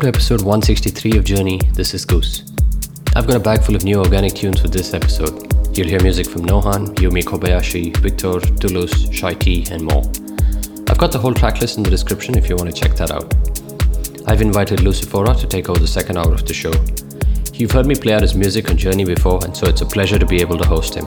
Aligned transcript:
To 0.00 0.08
episode 0.08 0.40
163 0.40 1.18
of 1.18 1.24
Journey. 1.24 1.60
This 1.74 1.92
is 1.92 2.06
Goos. 2.06 2.50
I've 3.14 3.26
got 3.26 3.36
a 3.36 3.38
bag 3.38 3.60
full 3.60 3.76
of 3.76 3.84
new 3.84 3.98
organic 3.98 4.32
tunes 4.32 4.58
for 4.58 4.68
this 4.68 4.94
episode. 4.94 5.52
You'll 5.76 5.88
hear 5.88 6.02
music 6.02 6.26
from 6.26 6.46
Nohan, 6.46 6.94
Yumi 6.94 7.22
Kobayashi, 7.22 7.92
Victhor, 7.92 8.40
Dulus, 8.60 9.12
Shai 9.12 9.34
T, 9.34 9.66
and 9.70 9.84
more. 9.84 10.02
I've 10.88 10.96
got 10.96 11.12
the 11.12 11.18
whole 11.18 11.34
tracklist 11.34 11.76
in 11.76 11.82
the 11.82 11.90
description 11.90 12.38
if 12.38 12.48
you 12.48 12.56
want 12.56 12.74
to 12.74 12.80
check 12.80 12.96
that 12.96 13.10
out. 13.10 13.34
I've 14.26 14.40
invited 14.40 14.78
Lucefora 14.78 15.38
to 15.38 15.46
take 15.46 15.68
over 15.68 15.78
the 15.78 15.86
second 15.86 16.16
hour 16.16 16.32
of 16.32 16.46
the 16.46 16.54
show. 16.54 16.72
You've 17.52 17.72
heard 17.72 17.84
me 17.84 17.94
play 17.94 18.14
out 18.14 18.22
his 18.22 18.34
music 18.34 18.70
on 18.70 18.78
Journey 18.78 19.04
before, 19.04 19.44
and 19.44 19.54
so 19.54 19.66
it's 19.66 19.82
a 19.82 19.86
pleasure 19.86 20.18
to 20.18 20.24
be 20.24 20.40
able 20.40 20.56
to 20.56 20.66
host 20.66 20.94
him. 20.94 21.06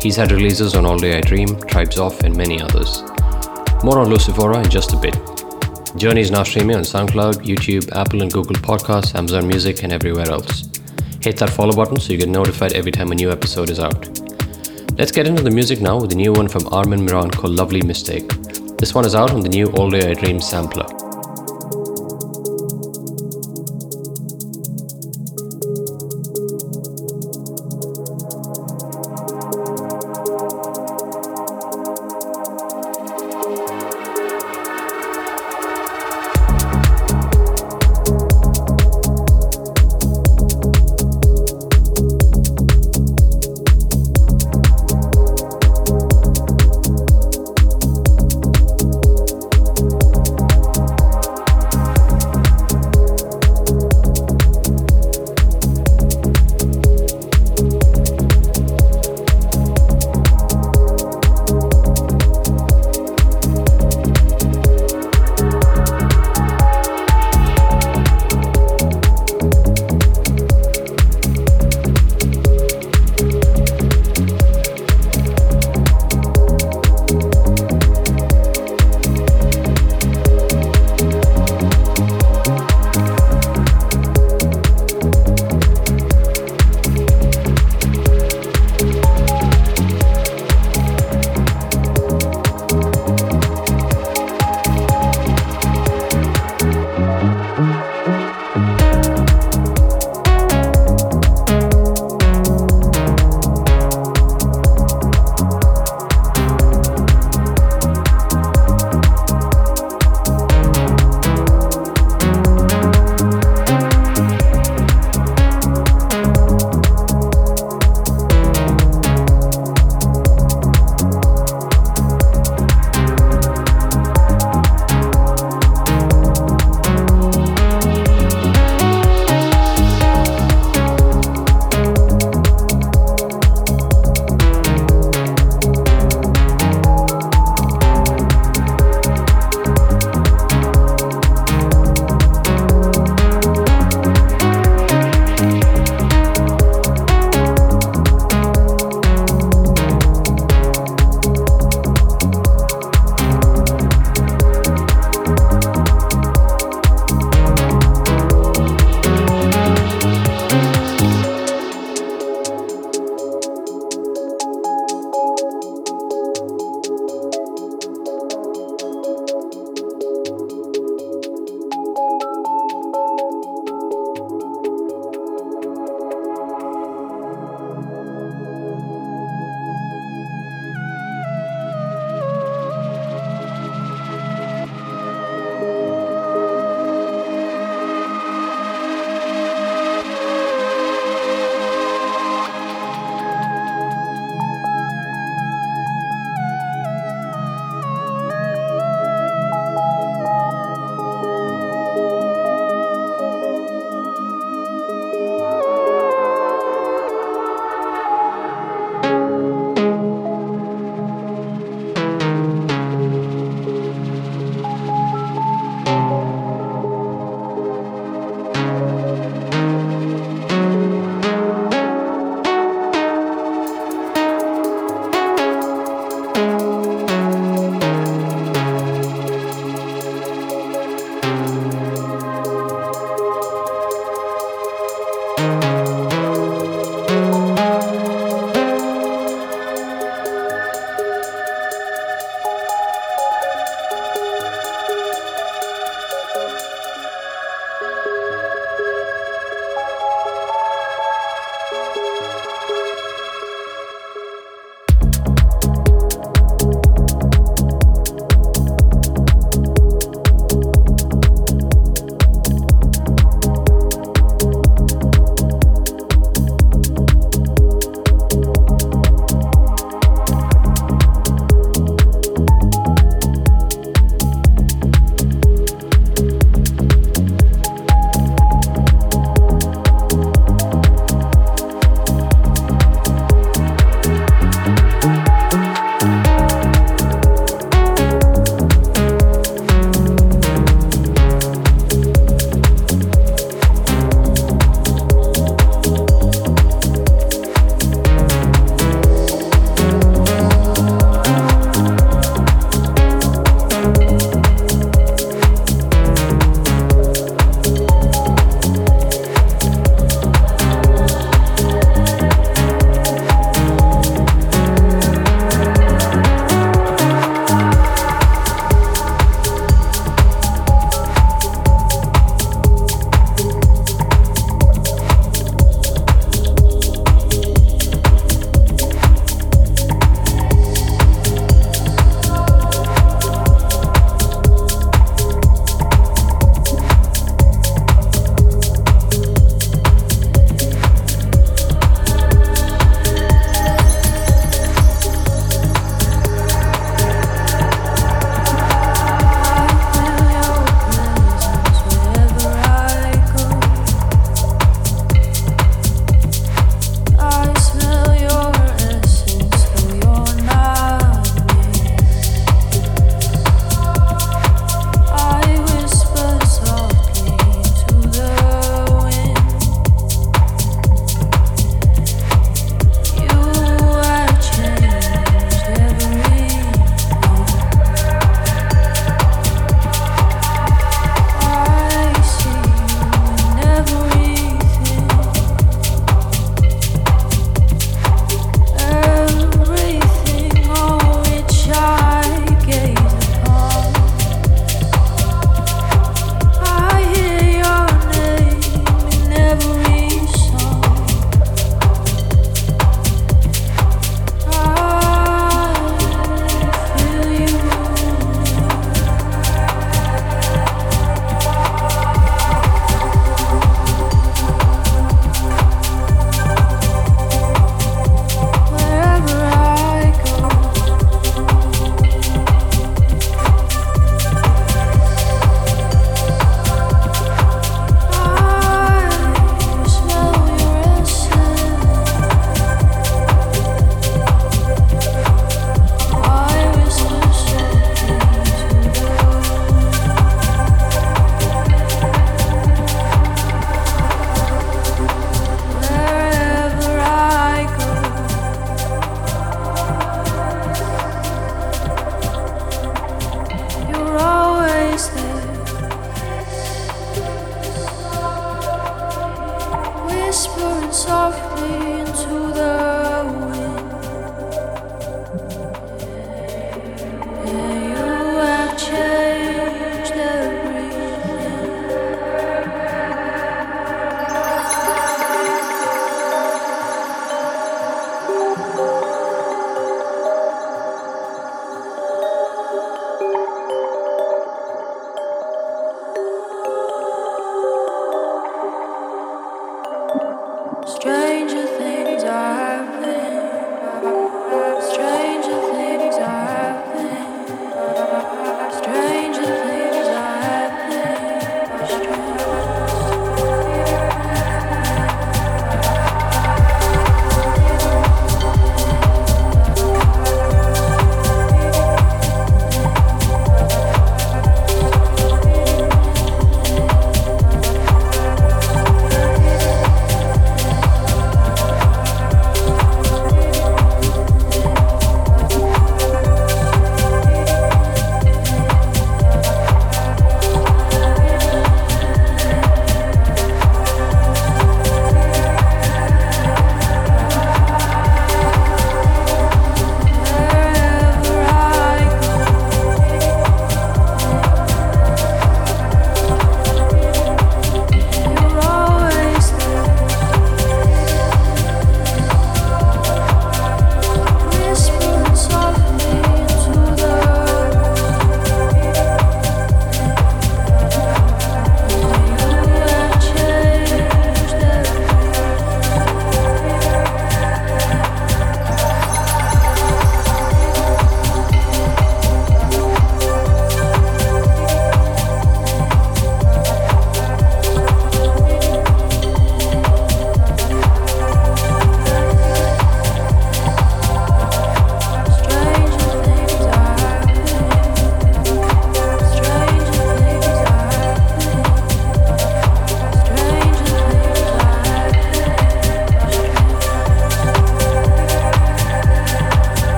He's 0.00 0.16
had 0.16 0.32
releases 0.32 0.74
on 0.74 0.86
All 0.86 0.96
Day 0.96 1.18
I 1.18 1.20
Dream, 1.20 1.60
Tribes 1.66 1.98
Off, 1.98 2.22
and 2.22 2.34
many 2.34 2.62
others. 2.62 3.02
More 3.84 3.98
on 4.00 4.08
Lucefora 4.08 4.64
in 4.64 4.70
just 4.70 4.94
a 4.94 4.96
bit. 4.96 5.35
Journey 5.96 6.20
is 6.20 6.30
now 6.30 6.42
streaming 6.42 6.76
on 6.76 6.82
SoundCloud, 6.82 7.46
YouTube, 7.46 7.90
Apple 7.96 8.20
and 8.20 8.30
Google 8.30 8.54
Podcasts, 8.56 9.14
Amazon 9.14 9.48
Music, 9.48 9.82
and 9.82 9.94
everywhere 9.94 10.30
else. 10.30 10.68
Hit 11.22 11.38
that 11.38 11.48
follow 11.48 11.74
button 11.74 11.98
so 11.98 12.12
you 12.12 12.18
get 12.18 12.28
notified 12.28 12.74
every 12.74 12.92
time 12.92 13.12
a 13.12 13.14
new 13.14 13.30
episode 13.30 13.70
is 13.70 13.80
out. 13.80 14.06
Let's 14.98 15.10
get 15.10 15.26
into 15.26 15.42
the 15.42 15.50
music 15.50 15.80
now 15.80 15.98
with 15.98 16.12
a 16.12 16.16
new 16.16 16.34
one 16.34 16.48
from 16.48 16.66
Armen 16.68 17.02
Miran 17.02 17.30
called 17.30 17.54
Lovely 17.54 17.80
Mistake. 17.80 18.28
This 18.76 18.94
one 18.94 19.06
is 19.06 19.14
out 19.14 19.30
on 19.30 19.40
the 19.40 19.48
new 19.48 19.68
All 19.72 19.88
Day 19.88 20.10
I 20.10 20.12
Dream 20.12 20.38
sampler. 20.38 21.05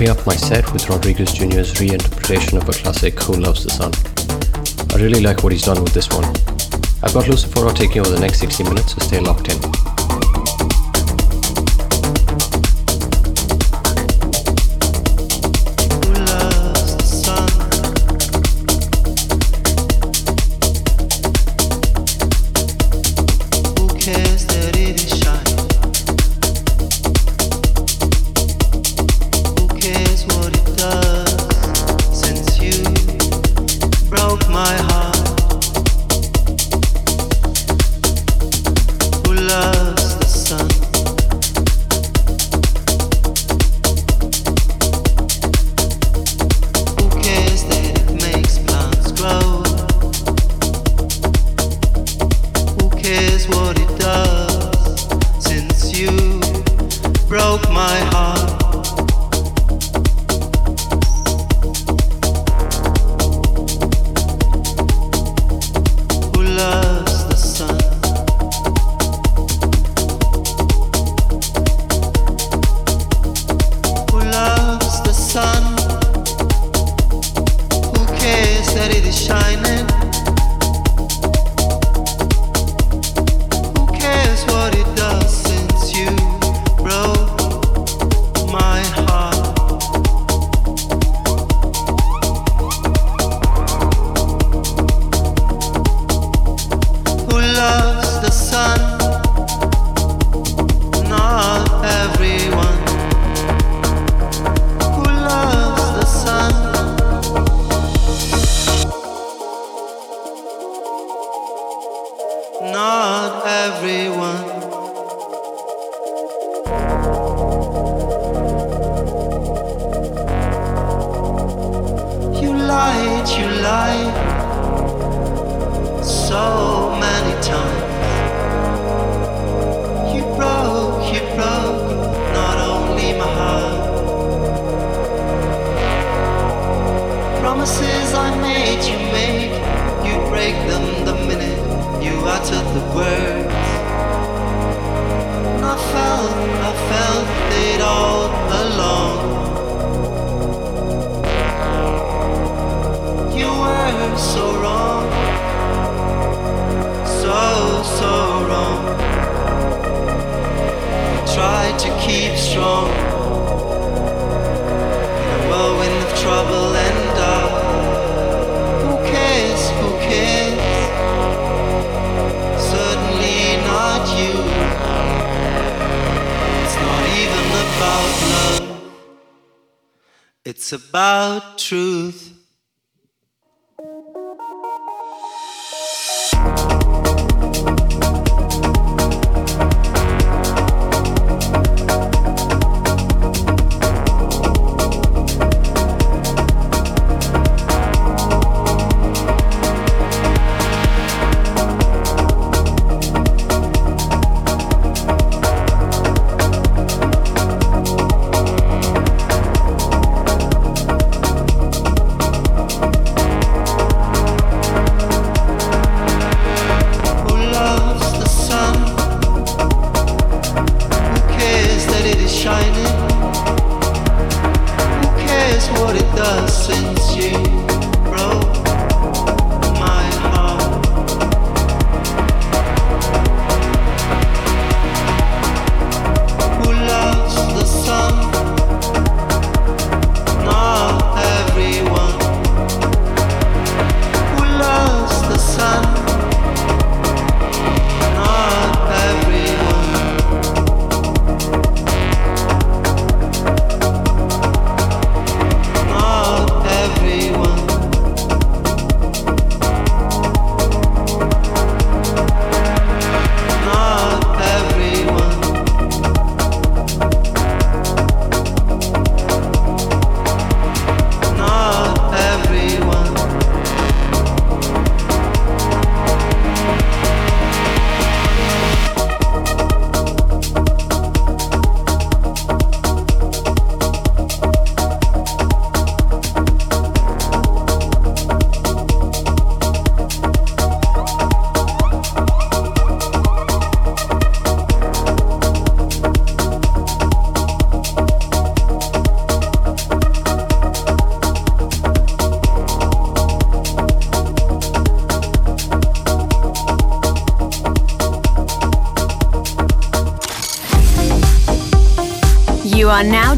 Wrapping 0.00 0.18
up 0.18 0.26
my 0.26 0.34
set 0.34 0.72
with 0.72 0.88
Rodriguez 0.88 1.30
Jr.'s 1.34 1.74
reinterpretation 1.74 2.56
of 2.56 2.66
a 2.66 2.72
classic 2.72 3.20
Who 3.20 3.34
Loves 3.34 3.64
the 3.64 3.70
Sun. 3.70 3.92
I 4.94 5.04
really 5.04 5.20
like 5.20 5.42
what 5.42 5.52
he's 5.52 5.64
done 5.64 5.82
with 5.82 5.92
this 5.92 6.08
one. 6.08 6.24
I've 7.02 7.12
got 7.12 7.26
Lucefora 7.26 7.76
taking 7.76 8.00
over 8.00 8.08
the 8.08 8.18
next 8.18 8.40
60 8.40 8.64
minutes, 8.64 8.94
so 8.94 9.00
stay 9.00 9.20
locked 9.20 9.52
in. 9.52 9.79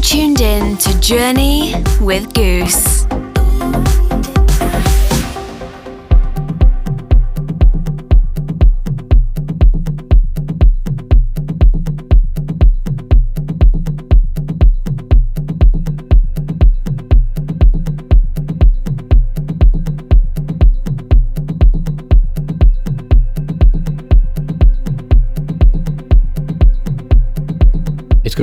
Tuned 0.03 0.41
in 0.41 0.77
to 0.77 0.99
Journey 0.99 1.73
with 2.01 2.33
Goos. 2.33 2.92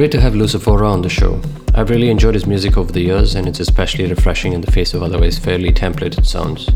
Great 0.00 0.12
to 0.12 0.20
have 0.22 0.32
Lucefora 0.32 0.90
on 0.90 1.02
the 1.02 1.10
show. 1.10 1.38
I've 1.74 1.90
really 1.90 2.08
enjoyed 2.08 2.32
his 2.32 2.46
music 2.46 2.78
over 2.78 2.90
the 2.90 3.02
years, 3.02 3.34
and 3.34 3.46
it's 3.46 3.60
especially 3.60 4.06
refreshing 4.08 4.54
in 4.54 4.62
the 4.62 4.72
face 4.72 4.94
of 4.94 5.02
otherwise 5.02 5.38
fairly 5.38 5.74
templated 5.74 6.24
sounds. 6.24 6.70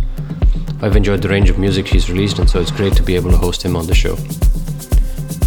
I've 0.82 0.94
enjoyed 0.94 1.22
the 1.22 1.30
range 1.30 1.48
of 1.48 1.58
music 1.58 1.88
he's 1.88 2.10
released, 2.10 2.38
and 2.38 2.50
so 2.50 2.60
it's 2.60 2.70
great 2.70 2.92
to 2.96 3.02
be 3.02 3.16
able 3.16 3.30
to 3.30 3.38
host 3.38 3.62
him 3.62 3.76
on 3.76 3.86
the 3.86 3.94
show. 3.94 4.16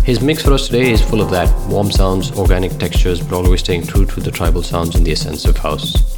His 0.03 0.21
mix 0.21 0.41
for 0.41 0.53
us 0.53 0.65
today 0.65 0.89
is 0.89 1.03
full 1.03 1.21
of 1.21 1.29
that 1.29 1.53
warm 1.69 1.91
sounds, 1.91 2.31
organic 2.31 2.71
textures, 2.79 3.21
but 3.21 3.35
always 3.35 3.59
staying 3.59 3.85
true 3.85 4.07
to 4.07 4.21
the 4.21 4.31
tribal 4.31 4.63
sounds 4.63 4.95
and 4.95 5.05
the 5.05 5.11
essence 5.11 5.45
of 5.45 5.55
house. 5.55 6.17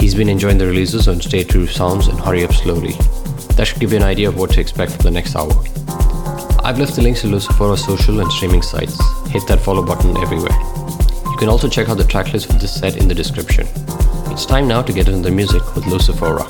He's 0.00 0.16
been 0.16 0.28
enjoying 0.28 0.58
the 0.58 0.66
releases 0.66 1.06
on 1.06 1.20
Stay 1.20 1.44
True 1.44 1.68
Sounds 1.68 2.08
and 2.08 2.18
Hurry 2.18 2.42
Up 2.42 2.52
Slowly. 2.52 2.94
That 3.54 3.68
should 3.68 3.78
give 3.78 3.92
you 3.92 3.98
an 3.98 4.02
idea 4.02 4.28
of 4.28 4.36
what 4.36 4.50
to 4.54 4.60
expect 4.60 4.90
for 4.90 5.04
the 5.04 5.12
next 5.12 5.36
hour. 5.36 5.52
I've 6.64 6.80
left 6.80 6.96
the 6.96 7.02
links 7.02 7.20
to 7.20 7.28
Lucefora's 7.28 7.84
social 7.84 8.18
and 8.18 8.32
streaming 8.32 8.62
sites 8.62 9.00
hit 9.32 9.46
that 9.46 9.60
follow 9.60 9.82
button 9.82 10.16
everywhere. 10.18 10.71
You 11.42 11.46
can 11.46 11.50
also 11.54 11.68
check 11.68 11.88
out 11.88 11.98
the 11.98 12.04
tracklist 12.04 12.46
for 12.46 12.52
this 12.52 12.72
set 12.78 12.96
in 12.96 13.08
the 13.08 13.16
description. 13.16 13.66
It's 14.30 14.46
time 14.46 14.68
now 14.68 14.80
to 14.80 14.92
get 14.92 15.08
into 15.08 15.28
the 15.28 15.34
music 15.34 15.60
with 15.74 15.82
Lucefora. 15.86 16.46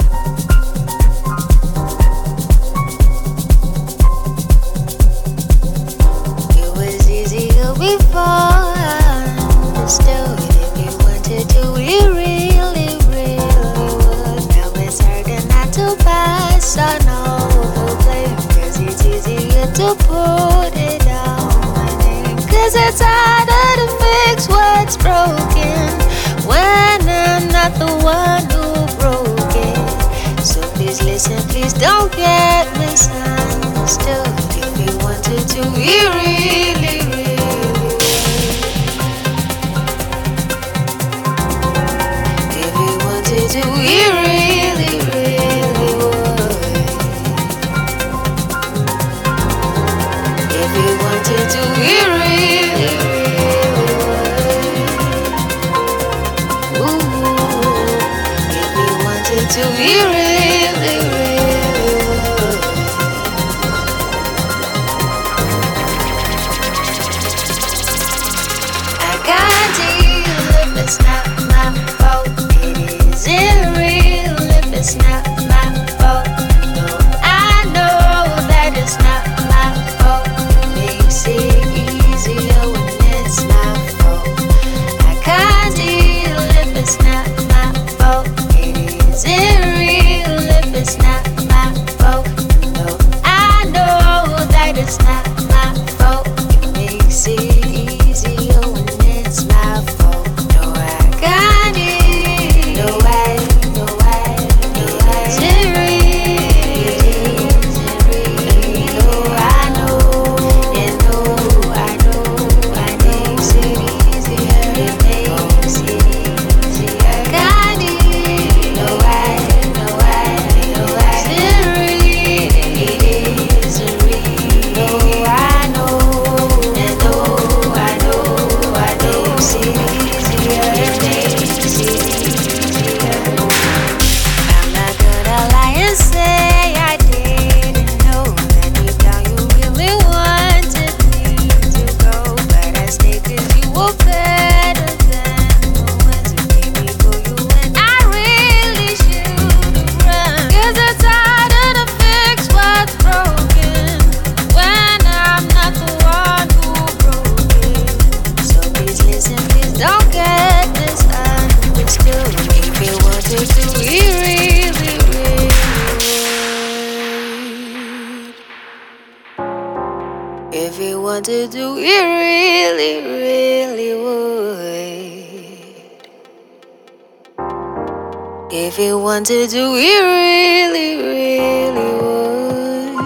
Wanted 179.22 179.50
to, 179.50 179.72
we 179.72 179.88
really, 180.00 180.96
really 180.96 181.92
would. 182.02 182.96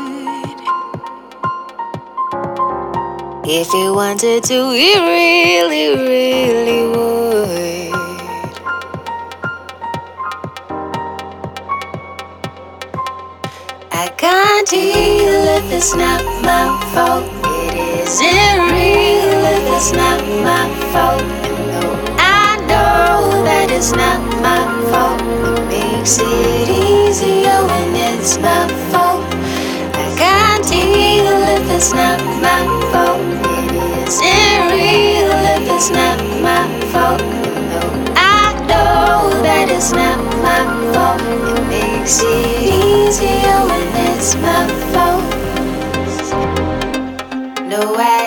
If 3.44 3.70
you 3.74 3.92
wanted 3.94 4.42
to, 4.44 4.68
we 4.70 4.94
really, 4.94 5.88
really 5.94 6.86
would. 6.88 7.92
I 13.92 14.08
can't 14.16 14.66
deal 14.68 15.44
if 15.58 15.70
it's 15.70 15.94
not 15.94 16.24
my 16.40 16.80
fault. 16.94 17.26
It 17.44 18.06
isn't 18.08 18.58
real 18.72 19.44
if 19.52 19.64
it's 19.76 19.92
not 19.92 20.24
my 20.42 20.66
fault. 20.92 21.45
It's 23.76 23.92
not 23.92 24.20
my 24.40 24.64
fault. 24.90 25.20
It 25.20 25.68
makes 25.68 26.18
it 26.18 26.68
easier 26.70 27.60
when 27.68 27.94
it's 27.94 28.38
my 28.38 28.64
fault. 28.90 29.20
I 29.92 30.06
can't 30.16 30.64
deal 30.66 31.28
if 31.54 31.70
it's 31.76 31.92
not 31.92 32.18
my 32.40 32.62
fault. 32.90 33.20
It 33.52 34.08
isn't 34.08 34.60
real 34.72 35.28
if 35.54 35.68
it's 35.76 35.90
not 35.90 36.18
my 36.40 36.64
fault. 36.90 37.20
No, 37.70 37.82
I 38.16 38.56
know 38.64 39.42
that 39.44 39.68
it's 39.68 39.92
not 39.92 40.24
my 40.40 40.62
fault. 40.94 41.20
It 41.52 41.60
makes 41.68 42.22
it 42.22 42.56
easier 42.80 43.58
when 43.68 43.88
it's 44.08 44.34
my 44.36 44.64
fault. 44.92 45.24
No 47.68 47.92
way, 47.92 48.25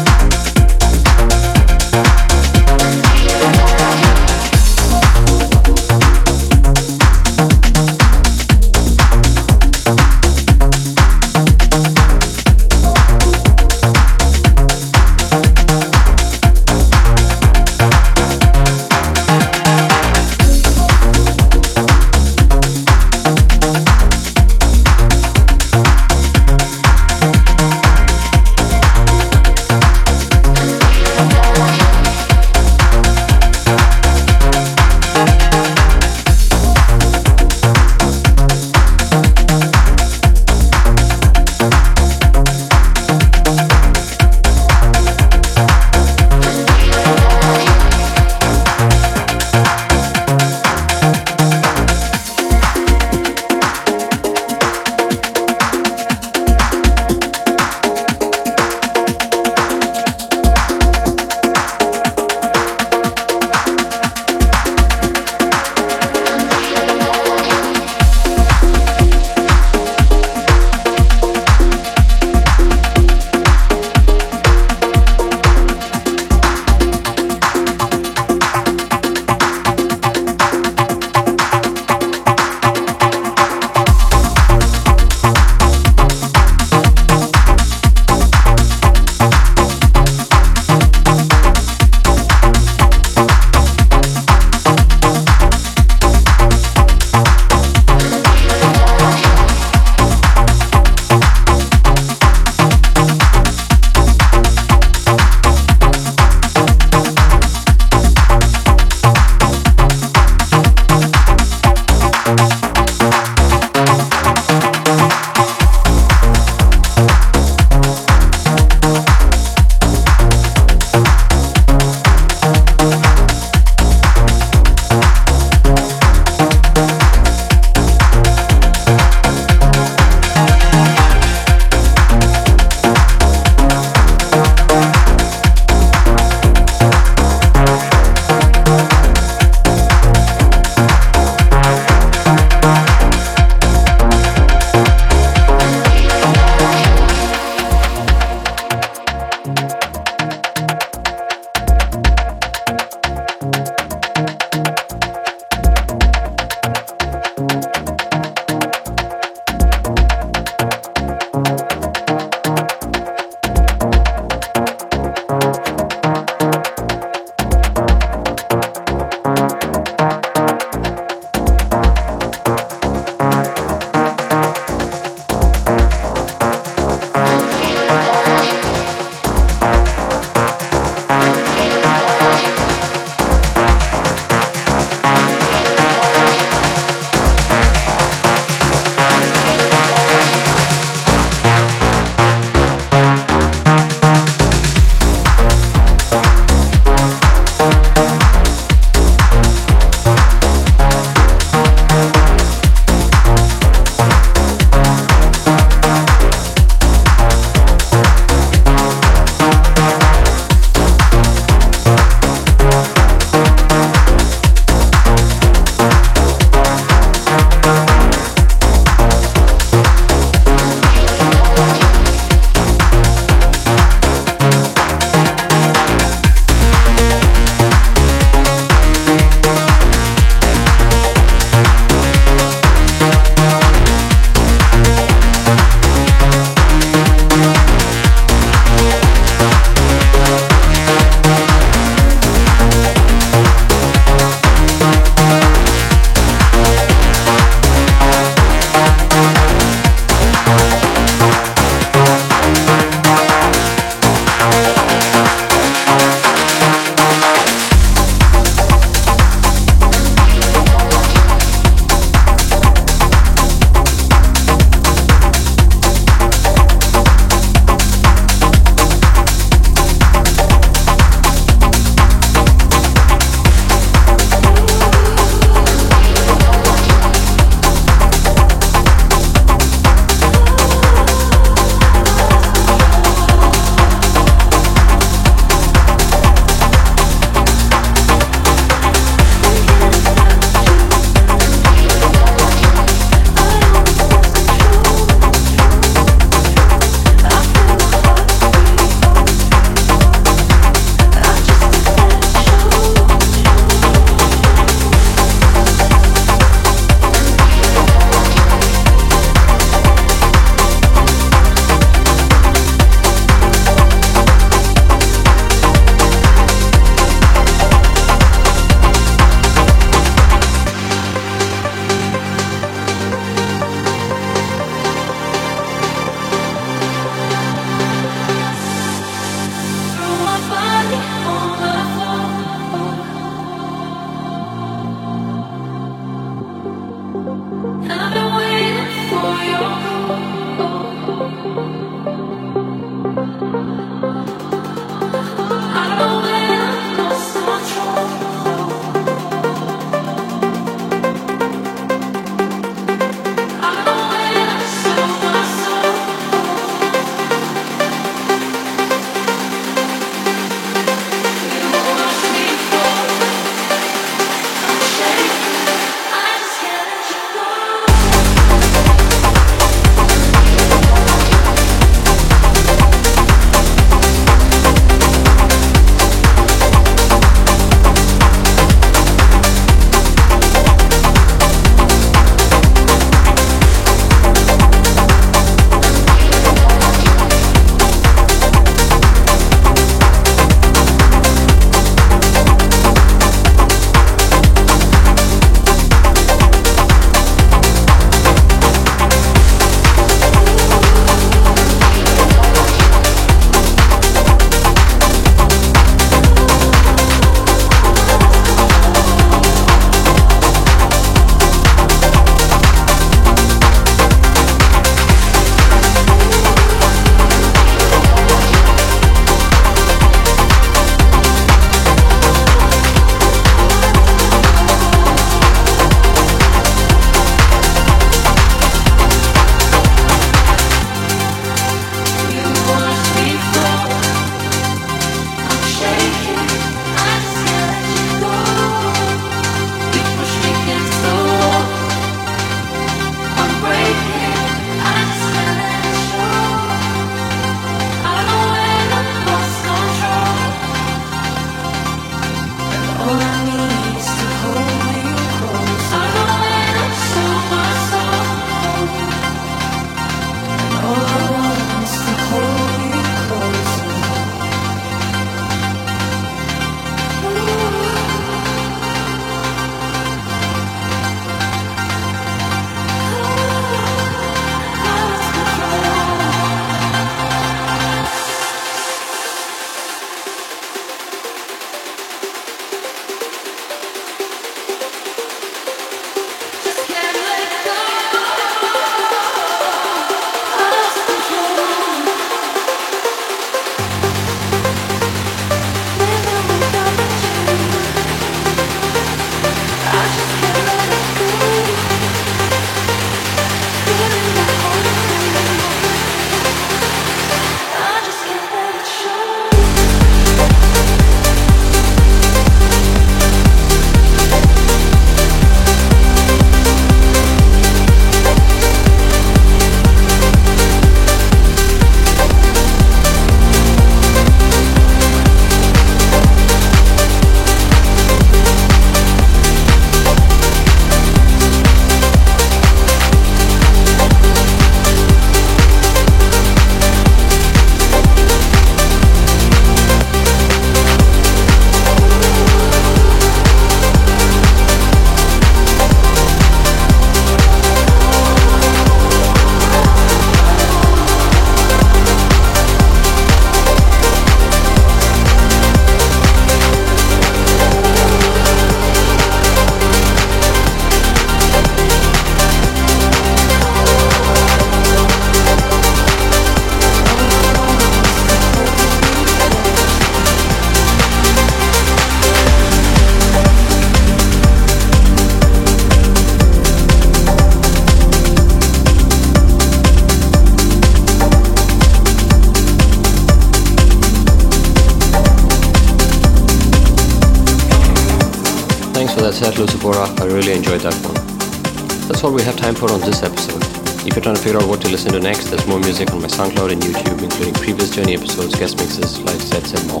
on 593.04 593.10
this 593.10 593.22
episode. 593.22 593.62
If 594.06 594.16
you're 594.16 594.22
trying 594.22 594.36
to 594.36 594.40
figure 594.40 594.60
out 594.60 594.68
what 594.68 594.80
to 594.82 594.88
listen 594.88 595.12
to 595.12 595.20
next, 595.20 595.50
there's 595.50 595.66
more 595.66 595.78
music 595.78 596.10
on 596.12 596.22
my 596.22 596.28
SoundCloud 596.28 596.72
and 596.72 596.80
YouTube, 596.80 597.22
including 597.22 597.52
previous 597.54 597.90
Journey 597.90 598.14
episodes, 598.14 598.54
guest 598.54 598.78
mixes, 598.78 599.20
live 599.20 599.42
sets, 599.42 599.72
and 599.74 599.86
more. 599.88 600.00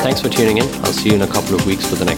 Thanks 0.00 0.22
for 0.22 0.28
tuning 0.30 0.58
in. 0.58 0.64
I'll 0.84 0.92
see 0.92 1.10
you 1.10 1.16
in 1.16 1.22
a 1.22 1.26
couple 1.26 1.54
of 1.54 1.66
weeks 1.66 1.86
for 1.86 1.96
the 1.96 2.06
next 2.06 2.15